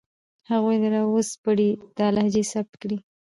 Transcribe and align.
هغوی 0.49 0.77
را 0.93 1.01
وسپړئ، 1.07 1.71
دا 1.97 2.07
لهجې 2.15 2.43
ثبت 2.51 2.73
کړئ 2.81 2.97